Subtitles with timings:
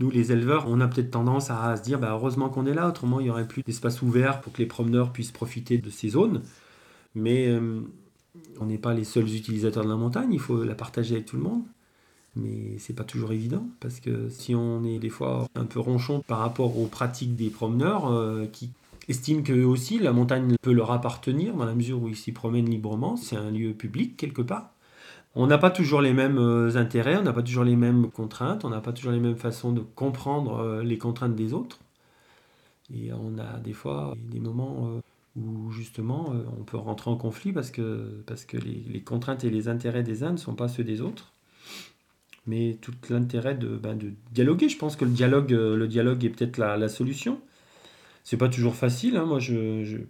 [0.00, 2.88] Nous, les éleveurs, on a peut-être tendance à se dire bah, heureusement qu'on est là,
[2.88, 6.10] autrement il y aurait plus d'espace ouvert pour que les promeneurs puissent profiter de ces
[6.10, 6.42] zones.
[7.14, 7.80] Mais euh,
[8.60, 11.36] on n'est pas les seuls utilisateurs de la montagne, il faut la partager avec tout
[11.36, 11.62] le monde.
[12.36, 16.20] Mais c'est pas toujours évident parce que si on est des fois un peu ronchon
[16.26, 18.70] par rapport aux pratiques des promeneurs euh, qui
[19.08, 22.68] estiment qu'eux aussi la montagne peut leur appartenir dans la mesure où ils s'y promènent
[22.68, 24.73] librement, c'est un lieu public quelque part.
[25.36, 28.64] On n'a pas toujours les mêmes euh, intérêts, on n'a pas toujours les mêmes contraintes,
[28.64, 31.80] on n'a pas toujours les mêmes façons de comprendre euh, les contraintes des autres.
[32.94, 35.00] Et on a des fois des moments
[35.36, 39.68] où justement on peut rentrer en conflit parce que, parce que les contraintes et les
[39.68, 41.32] intérêts des uns ne sont pas ceux des autres
[42.46, 43.98] mais tout l'intérêt de, ben,
[44.32, 44.68] dialoguer.
[44.68, 47.40] Je pense que le dialogue, euh, le dialogue est peut-être la, la solution.
[48.22, 49.16] C'est pas toujours facile.
[49.16, 49.26] Hein.
[49.26, 50.06] Moi, j'ai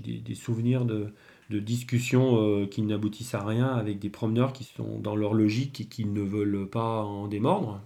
[0.00, 1.08] des, souvenirs de,
[1.50, 5.80] de discussions euh, qui n'aboutissent à rien avec des promeneurs qui sont dans leur logique
[5.80, 7.80] et qui ne veulent pas en démordre.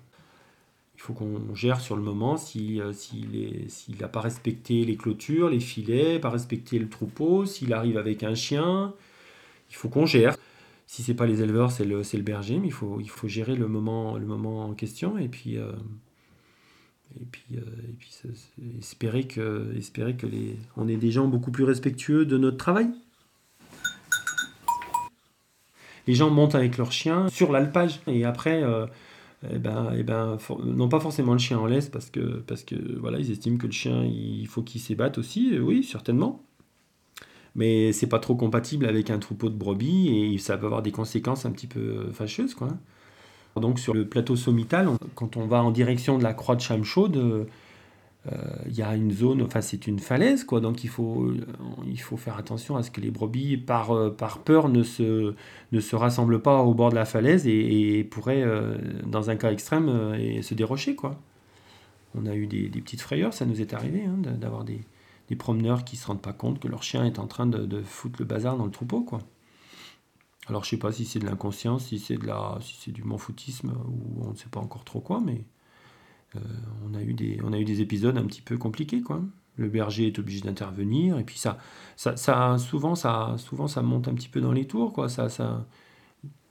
[0.96, 3.24] Il faut qu'on gère sur le moment s'il si,
[4.00, 8.34] n'a pas respecté les clôtures, les filets, pas respecté le troupeau, s'il arrive avec un
[8.34, 8.94] chien.
[9.70, 10.36] Il faut qu'on gère
[10.88, 13.54] si c'est pas les éleveurs, c'est le, le berger, mais il faut, il faut gérer
[13.54, 15.70] le moment, le moment en question et puis, euh,
[17.20, 18.10] et puis, euh, et puis
[18.78, 22.88] espérer que, espérer que est des gens beaucoup plus respectueux de notre travail.
[26.08, 28.86] Les gens montent avec leur chien sur l'alpage et après, euh,
[29.52, 32.74] eh ben, eh ben, non pas forcément le chien en laisse parce que, parce que
[32.98, 36.42] voilà, ils estiment que le chien, il faut qu'il s'ébatte aussi, oui, certainement
[37.54, 40.92] mais c'est pas trop compatible avec un troupeau de brebis et ça peut avoir des
[40.92, 42.54] conséquences un petit peu fâcheuses.
[42.54, 42.68] Quoi.
[43.56, 47.16] Donc sur le plateau sommital, quand on va en direction de la croix de Chamchaude,
[47.16, 47.44] euh,
[48.66, 51.32] il y a une zone, enfin c'est une falaise, quoi, donc il faut,
[51.86, 55.34] il faut faire attention à ce que les brebis, par, euh, par peur, ne se,
[55.72, 59.52] ne se rassemblent pas au bord de la falaise et, pourraient, euh, dans un cas
[59.52, 59.88] extrême,
[60.42, 60.94] se dérocher.
[60.94, 61.20] Quoi.
[62.14, 64.80] On a eu des, petites frayeurs, ça nous est arrivé hein, d'avoir des,
[65.28, 68.16] des promeneurs qui se rendent pas compte que leur chien est en train de, foutre
[68.18, 69.20] le bazar dans le troupeau, quoi.
[70.48, 73.04] Alors je sais pas si c'est de l'inconscience, si c'est de la, si c'est du
[73.04, 75.57] manfoutisme ou on ne sait pas encore trop quoi, mais euh,
[76.34, 79.22] on a eu des, on a eu des épisodes un petit peu compliqués, quoi.
[79.56, 81.58] Le berger est obligé d'intervenir et puis ça,
[81.96, 85.08] ça, ça, souvent ça, souvent ça monte un petit peu dans les tours, quoi.
[85.08, 85.66] Ça, ça,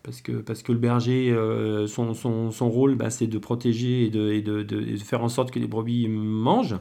[0.03, 4.05] parce que, parce que le berger, euh, son, son, son, rôle, bah, c'est de protéger
[4.05, 6.77] et de, et de, de, faire en sorte que les brebis mangent.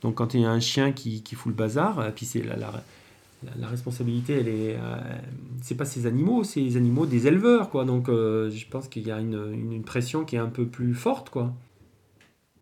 [0.00, 2.42] Donc quand il y a un chien qui, qui fout le bazar, euh, puis c'est
[2.42, 2.72] la, la,
[3.58, 4.96] la, responsabilité, elle est, euh,
[5.62, 7.84] c'est pas ces animaux, c'est les animaux des éleveurs, quoi.
[7.84, 10.94] Donc euh, je pense qu'il y a une, une, pression qui est un peu plus
[10.94, 11.52] forte, quoi.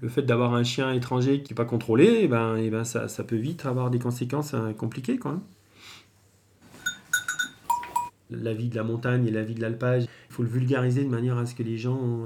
[0.00, 3.08] Le fait d'avoir un chien étranger qui n'est pas contrôlé, eh ben, eh ben ça,
[3.24, 5.40] peut vite avoir des conséquences compliquées, quoi.
[8.30, 11.08] La vie de la montagne et la vie de l'alpage, il faut le vulgariser de
[11.08, 12.24] manière à ce que les gens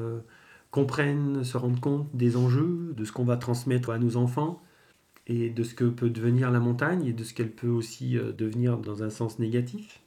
[0.71, 4.63] comprennent, se rendent compte des enjeux, de ce qu'on va transmettre à nos enfants
[5.27, 8.33] et de ce que peut devenir la montagne et de ce qu'elle peut aussi euh,
[8.33, 10.01] devenir dans un sens négatif.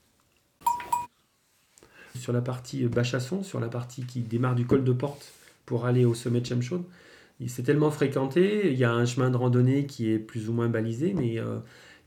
[2.15, 5.33] Sur la partie Bachasson, sur la partie qui démarre du col de Porte
[5.65, 6.83] pour aller au sommet de Chemchaude,
[7.47, 10.69] c'est tellement fréquenté, il y a un chemin de randonnée qui est plus ou moins
[10.69, 11.59] balisé, mais euh,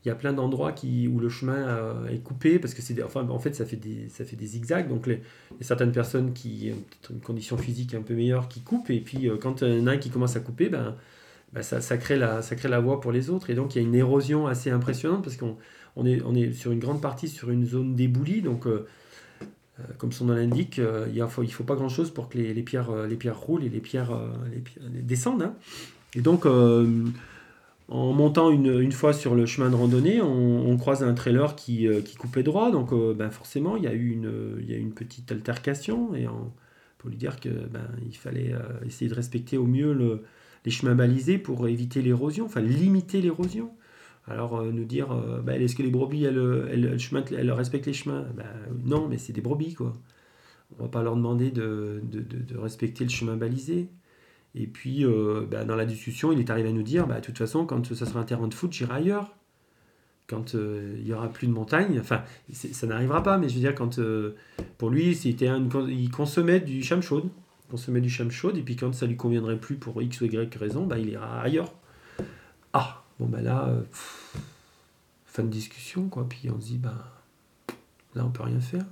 [0.03, 3.27] il y a plein d'endroits où le chemin euh, est coupé parce que c'est enfin,
[3.29, 6.33] en fait ça fait des, ça fait des zigzags donc il y a certaines personnes
[6.33, 9.81] qui ont une condition physique un peu meilleure qui coupent et puis quand il y
[9.81, 10.95] en a un qui commence à couper ben
[11.53, 13.49] bah, ça, crée la, ça crée la voie pour les autres.
[13.49, 15.57] Et donc il y a une érosion assez impressionnante parce qu'on
[15.95, 18.41] on est, on est sur une grande partie sur une zone déboulie.
[18.41, 18.85] Donc, euh,
[19.41, 19.45] euh,
[19.97, 23.15] comme son nom l'indique, euh, il ne faut, pas grand-chose pour que les, pierres, les
[23.15, 24.11] pierres roulent et les pierres,
[24.93, 25.43] les descendent.
[25.43, 25.53] Hein.
[26.15, 31.55] Et donc, en montant une, fois sur le chemin de randonnée, on, croise un trailer
[31.55, 31.87] qui,
[32.17, 32.71] coupait droit.
[32.71, 36.15] Donc, ben forcément, il y a eu une, petite altercation.
[36.15, 36.25] Et
[36.97, 38.55] pour lui dire que ben, il fallait
[38.85, 40.23] essayer de respecter au mieux le,
[40.65, 43.71] les chemins balisés pour éviter l'érosion, enfin limiter l'érosion.
[44.27, 46.37] Alors euh, nous dire, euh, bah, est-ce que les brebis, elles,
[46.71, 48.25] elles, respectent les chemins?
[48.35, 48.43] Bah,
[48.85, 49.93] Non, mais c'est des brebis, quoi.
[50.77, 52.01] On va pas leur demander de,
[52.55, 53.89] respecter le chemin balisé.
[54.55, 57.37] Et puis, euh, bah, dans la discussion, il est arrivé à nous dire, de toute
[57.37, 59.33] façon, quand ça sera un terrain de foot, j'irai ailleurs.
[60.27, 62.21] Quand il n'y aura plus de montagne, enfin,
[62.51, 63.97] ça n'arrivera pas, mais je veux dire, quand
[64.77, 65.49] pour lui, c'était
[65.87, 67.29] il consommait du cham chaude
[67.69, 70.55] consommer du cham chaude, et puis quand ça lui conviendrait plus pour X ou Y
[70.55, 71.73] raison, il ira ailleurs.
[72.73, 73.81] Ah, bon ben là, euh,
[75.25, 76.27] fin de discussion, quoi.
[76.27, 76.97] Puis on se dit, ben
[78.15, 78.85] là, on peut rien faire.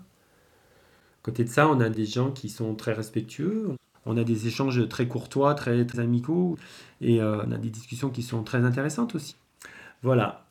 [1.24, 3.75] côté de ça, on a des gens qui sont très respectueux,
[4.06, 6.57] on a des échanges très courtois, très, amicaux,
[7.01, 9.36] et euh, on a des discussions qui sont très intéressantes aussi.
[10.04, 10.44] Voilà,